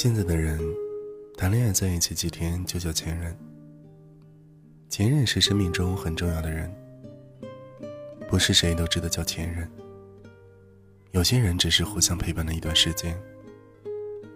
[0.00, 0.60] 现在的人，
[1.36, 3.36] 谈恋爱在一起几天就叫前任。
[4.88, 6.72] 前任是生命中很重要的人，
[8.28, 9.68] 不是谁都值得叫前任。
[11.10, 13.20] 有些人只是互相陪伴了一段时间，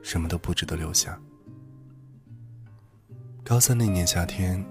[0.02, 1.16] 什么都不值得留下。
[3.44, 4.66] 高三那年夏天，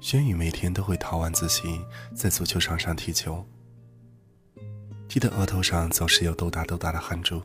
[0.00, 1.80] 轩宇每天都会逃晚自习，
[2.14, 3.42] 在足球场上踢球，
[5.08, 7.42] 踢得额头上总是有豆大豆大的汗珠。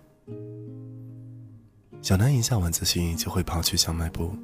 [2.04, 4.36] 小南一下晚自习就会跑去小卖部，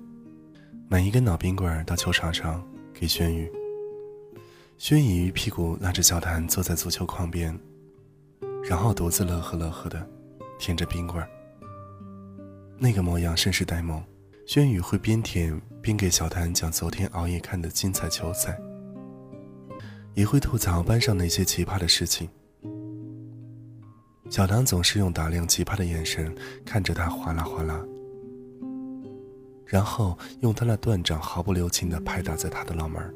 [0.88, 3.52] 买一根脑冰棍到球场上给轩宇。
[4.78, 7.54] 轩宇一屁股拉着小谭坐在足球框边，
[8.64, 10.10] 然后独自乐呵乐呵的
[10.58, 11.22] 舔着冰棍
[12.78, 14.02] 那个模样甚是呆萌。
[14.46, 18.58] 轩宇会边舔边给小谭讲昨天熬夜看的精彩球赛，
[20.14, 22.30] 也会吐槽班上那些奇葩的事情。
[24.30, 27.84] 小唐总是用打量奇葩的眼神看着他，哗啦哗啦，
[29.66, 33.14] 然后用他那断掌毫不留情的拍打在他的脑门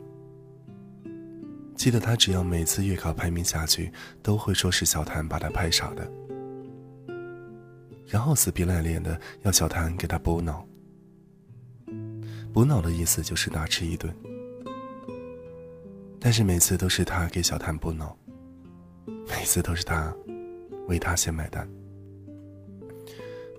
[1.75, 3.91] 记得他只要每次月考排名下去，
[4.21, 6.11] 都会说是小谭把他拍傻的，
[8.07, 10.65] 然后死皮赖脸的要小谭给他补脑。
[12.51, 14.13] 补脑的意思就是大吃一顿，
[16.19, 18.15] 但是每次都是他给小谭补脑，
[19.27, 20.13] 每次都是他。
[20.87, 21.67] 为他先买单。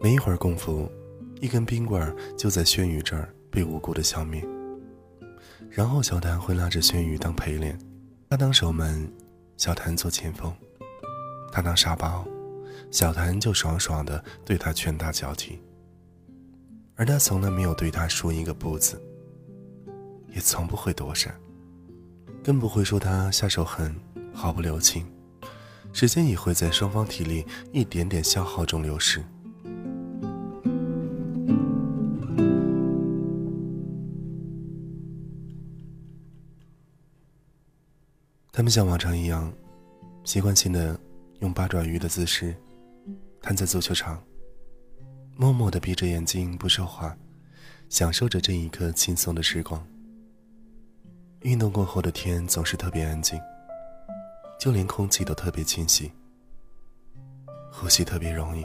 [0.01, 0.91] 没一会儿功夫，
[1.41, 4.47] 一根冰棍就在轩宇这儿被无辜的消灭。
[5.71, 7.79] 然后小谭会拉着轩宇当陪练，
[8.29, 9.11] 他当守门，
[9.57, 10.53] 小谭做前锋；
[11.51, 12.27] 他当沙包，
[12.91, 15.59] 小谭就爽爽的对他拳打脚踢。
[16.97, 19.03] 而他从来没有对他说一个不字，
[20.29, 21.35] 也从不会躲闪，
[22.43, 23.95] 更不会说他下手狠，
[24.33, 25.05] 毫不留情。
[25.95, 29.25] 时间也会在双方体力一点点消耗中流逝。
[38.51, 39.53] 他们像往常一样，
[40.25, 40.99] 习惯性的
[41.39, 42.55] 用八爪鱼的姿势
[43.41, 44.21] 瘫在足球场，
[45.37, 47.17] 默默的闭着眼睛不说话，
[47.89, 49.87] 享受着这一刻轻松的时光。
[51.43, 53.39] 运动过后的天总是特别安静。
[54.59, 56.11] 就连空气都特别清晰，
[57.71, 58.65] 呼吸特别容易。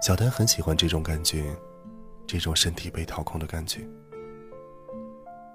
[0.00, 1.54] 小丹很喜欢这种感觉，
[2.26, 3.86] 这种身体被掏空的感觉，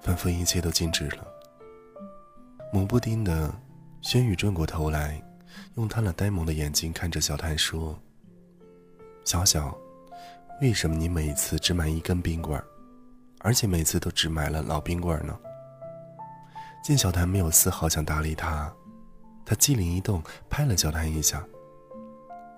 [0.01, 1.27] 仿佛一切都静止了。
[2.71, 3.53] 母不丁的
[4.01, 5.21] 轩宇转过头来，
[5.75, 7.97] 用他那呆萌的眼睛看着小丹说
[9.25, 9.77] ：“小小，
[10.61, 12.61] 为什么你每次只买一根冰棍，
[13.39, 15.37] 而且每次都只买了老冰棍呢？”
[16.83, 18.73] 见小谭没有丝毫想搭理他。
[19.49, 21.41] 他机灵一动，拍了小谭一下，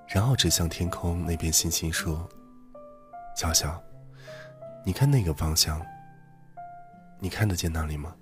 [0.08, 2.28] 然后指向天空那边星星说
[3.38, 3.80] ：“小小，
[4.84, 5.80] 你看那个方向，
[7.20, 8.16] 你看得见那里吗？”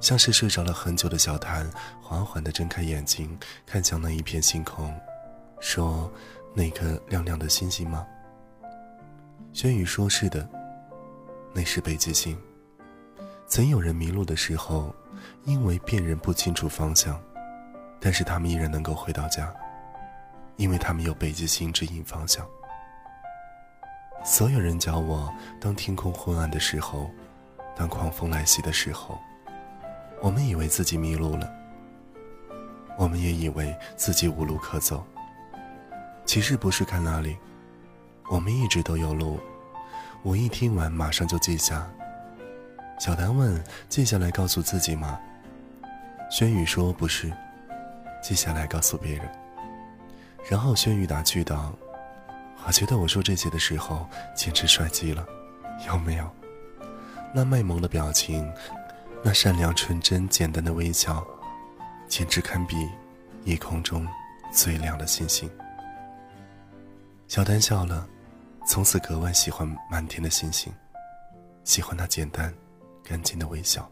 [0.00, 1.70] 像是睡着了很久的小谭，
[2.02, 4.92] 缓缓地睁开眼睛，看向那一片星空，
[5.60, 6.12] 说
[6.52, 8.04] ：“那颗亮亮的星星吗？”
[9.54, 10.48] 轩宇说：“是的，
[11.54, 12.36] 那是北极星。
[13.52, 14.94] 曾有人迷路的时候。”
[15.44, 17.20] 因为辨认不清楚方向，
[18.00, 19.52] 但是他们依然能够回到家，
[20.56, 22.46] 因为他们有北极星指引方向。
[24.24, 27.10] 所有人教我，当天空昏暗的时候，
[27.76, 29.20] 当狂风来袭的时候，
[30.20, 31.52] 我们以为自己迷路了，
[32.96, 35.04] 我们也以为自己无路可走。
[36.24, 37.36] 其实不是看那里，
[38.28, 39.40] 我们一直都有路。
[40.22, 41.88] 我一听完，马上就记下。
[42.98, 45.18] 小丹问：“记下来告诉自己吗？”
[46.30, 47.32] 轩宇说：“不是，
[48.22, 49.28] 记下来告诉别人。”
[50.48, 51.72] 然后轩宇打趣道
[52.64, 55.26] ：“我觉得我说这些的时候简直帅极了，
[55.86, 56.30] 有没有？
[57.34, 58.52] 那卖萌的表情，
[59.22, 61.26] 那善良纯真简单的微笑，
[62.06, 62.76] 简直堪比
[63.44, 64.06] 夜空中
[64.52, 65.50] 最亮的星星。”
[67.26, 68.06] 小丹笑了，
[68.66, 70.72] 从此格外喜欢满天的星星，
[71.64, 72.52] 喜欢那简单。
[73.02, 73.90] 干净的微笑。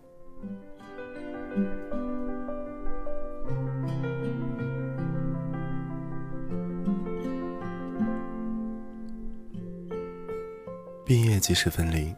[11.04, 12.14] 毕业即是分离，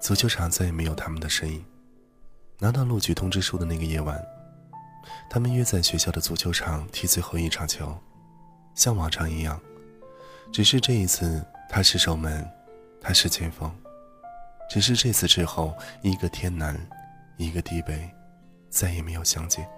[0.00, 1.62] 足球场再也没有他们的身影。
[2.58, 4.24] 拿到录取通知书的那个夜晚，
[5.28, 7.94] 他们约在学校的足球场踢最后一场球，
[8.74, 9.60] 像往常一样，
[10.52, 12.48] 只是这一次他是守门，
[13.00, 13.70] 他是前锋。
[14.68, 16.74] 只是这次之后，一个天南，
[17.36, 18.10] 一个地北，
[18.70, 19.68] 再也没有相见。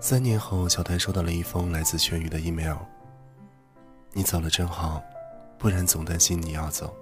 [0.00, 2.78] 三年后，小谭收到了一封来自轩宇的 email：“
[4.12, 5.00] 你走了真好，
[5.58, 6.92] 不然总担心你要走。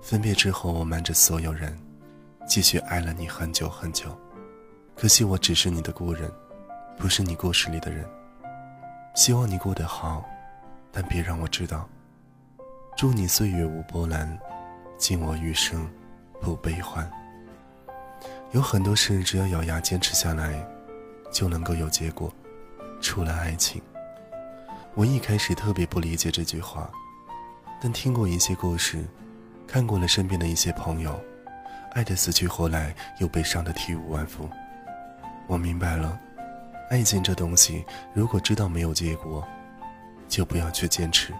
[0.00, 1.76] 分别之后，我瞒着所有人，
[2.46, 4.16] 继续爱了你很久很久。
[4.94, 6.30] 可惜我只是你的故人，
[6.96, 8.08] 不是你故事里的人。
[9.14, 10.24] 希望你过得好，
[10.92, 11.88] 但别让我知道。
[12.96, 14.38] 祝你岁月无波澜，
[15.02, 15.90] 敬我余生
[16.40, 17.10] 不悲欢。
[18.52, 20.64] 有很多事，只要咬牙坚持下来，
[21.32, 22.32] 就能够有结果。
[23.00, 23.82] 除了爱情，
[24.94, 26.88] 我一开始特别不理解这句话，
[27.80, 29.04] 但听过一些故事。
[29.66, 31.20] 看过了身边的一些朋友，
[31.94, 34.48] 爱得死去活来，又被伤得体无完肤。
[35.48, 36.16] 我明白了，
[36.90, 37.84] 爱情这东西，
[38.14, 39.44] 如果知道没有结果，
[40.28, 41.34] 就不要去坚持。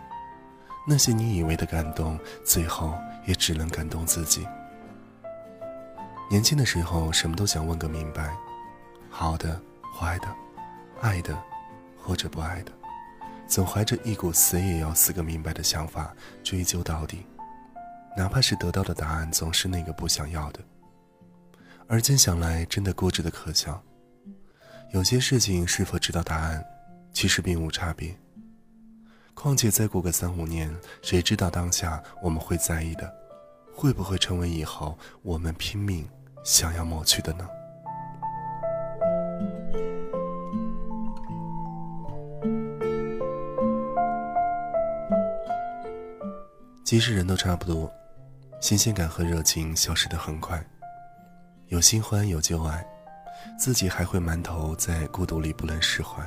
[0.87, 4.47] 那些你以为的感动，最后也只能感动自己。
[6.29, 8.35] 年轻的时候，什么都想问个明白，
[9.11, 9.61] 好的、
[9.95, 10.29] 坏的，
[11.01, 11.39] 爱的
[11.97, 12.73] 或者不爱的，
[13.47, 16.13] 总怀着一股死也要死个明白的想法，
[16.43, 17.25] 追究到底。
[18.17, 20.61] 哪怕是得到的答案总是那个不想要的，
[21.87, 23.83] 而今想来，真的固执的可笑。
[24.93, 26.63] 有些事情是否知道答案，
[27.13, 28.15] 其实并无差别。
[29.35, 33.13] 况且再过个三五年，谁知道当下我们会在意的，
[33.75, 36.09] 会不会成为以后我们拼命
[36.45, 37.49] 想要抹去的呢？
[46.85, 47.91] 其实人都差不多。
[48.61, 50.63] 新鲜感和热情消失得很快，
[51.67, 52.87] 有新欢有旧爱，
[53.59, 56.23] 自己还会埋头在孤独里不能释怀。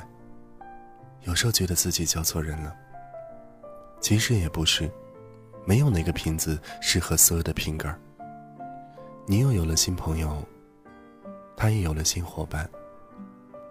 [1.22, 2.76] 有时候觉得自己交错人了，
[4.06, 4.88] 其实也不是，
[5.64, 7.92] 没有哪个瓶子适合所有的瓶盖。
[9.26, 10.46] 你又有了新朋友，
[11.56, 12.70] 他也有了新伙伴，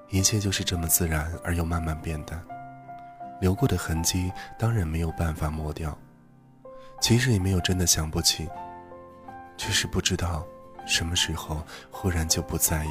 [0.10, 2.46] 一切就是这么自然而又慢慢变淡，
[3.40, 4.30] 留过的痕迹
[4.60, 5.98] 当然没有办法抹掉。
[7.00, 8.46] 其实也没有真的想不起，
[9.56, 10.46] 只是不知道
[10.86, 12.90] 什么时候忽然就不在意。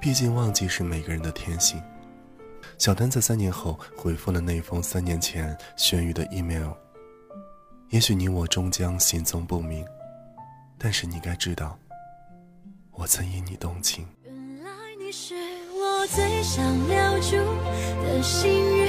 [0.00, 1.82] 毕竟忘记是每个人的天性。
[2.78, 6.70] 小丹在三年后回复了那封三年前轩宇的 email。
[7.90, 9.84] 也许你我终将行踪不明，
[10.78, 11.78] 但是你该知道，
[12.92, 14.06] 我曾因你动情。
[14.24, 14.34] 原
[14.64, 15.34] 来你是
[15.72, 17.36] 我最想留住
[18.02, 18.86] 的幸运，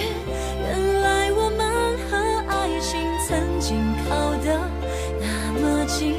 [0.59, 2.17] 原来我们和
[2.49, 3.75] 爱情曾经。
[4.07, 4.47] 靠得
[5.19, 6.15] 那么近，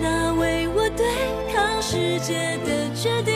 [0.00, 1.04] 那为我对
[1.52, 3.33] 抗世界的决定，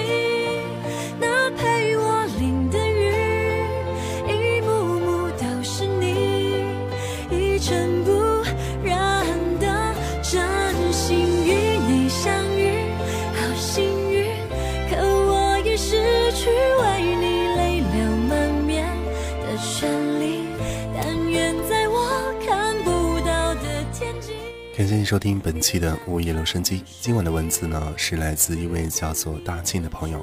[25.09, 26.85] 收听本期的午夜留声机。
[27.01, 30.23] 今晚的文字呢是来自一位叫做大庆的朋友，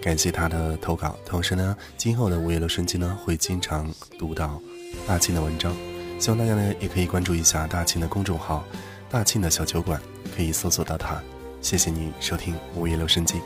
[0.00, 1.14] 感谢他的投稿。
[1.26, 3.86] 同时呢，今后的午夜留声机呢会经常
[4.18, 4.58] 读到
[5.06, 5.76] 大庆的文章，
[6.18, 8.64] 希望大家呢也可以关注一下大庆的公众号
[9.12, 10.00] “大庆的小酒馆”，
[10.34, 11.22] 可以搜索到他。
[11.60, 13.42] 谢谢你收听午夜留声机。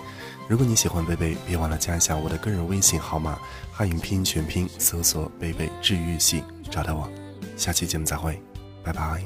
[0.46, 3.36] 如果你喜欢贝贝，别忘了加一下我的个人微信号码，
[3.72, 7.10] 汉语拼音全拼，搜索“贝贝治愈系”，找到我。
[7.56, 8.40] 下期节目再会，
[8.84, 9.24] 拜拜。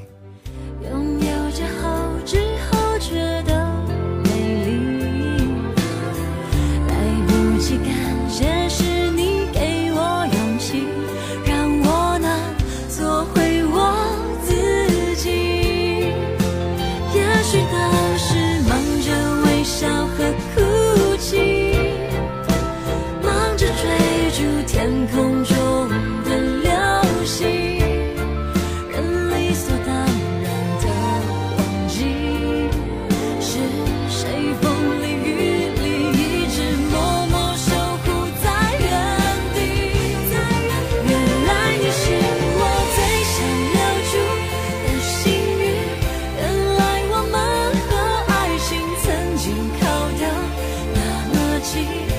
[51.73, 52.12] 起。